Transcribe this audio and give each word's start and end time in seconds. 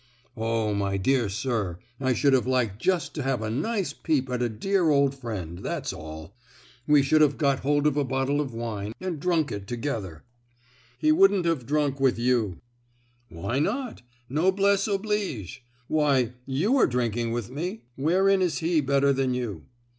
"Oh, 0.35 0.73
my 0.73 0.97
dear 0.97 1.29
sir, 1.29 1.77
I 1.99 2.13
should 2.13 2.33
have 2.33 2.47
liked 2.47 2.81
just 2.81 3.13
to 3.13 3.21
have 3.21 3.43
a 3.43 3.51
nice 3.51 3.93
peep 3.93 4.31
at 4.31 4.41
a 4.41 4.49
dear 4.49 4.89
old 4.89 5.13
friend, 5.13 5.59
that's 5.59 5.93
all. 5.93 6.35
We 6.87 7.03
should 7.03 7.21
have 7.21 7.37
got 7.37 7.59
hold 7.59 7.85
of 7.85 7.95
a 7.97 8.03
bottle 8.03 8.41
of 8.41 8.51
wine, 8.51 8.93
and 8.99 9.19
drunk 9.19 9.51
it 9.51 9.67
together!" 9.67 10.23
"He 10.97 11.11
wouldn't 11.11 11.45
have 11.45 11.67
drunk 11.67 11.99
with 11.99 12.17
you!" 12.17 12.57
"Why 13.29 13.59
not? 13.59 14.01
Noblesse 14.27 14.87
oblige? 14.87 15.63
Why, 15.87 16.31
you 16.47 16.77
are 16.77 16.87
drinking 16.87 17.31
with 17.31 17.51
me. 17.51 17.83
Wherein 17.95 18.41
is 18.41 18.57
he 18.57 18.81
better 18.81 19.13
than 19.13 19.35
you?" 19.35 19.65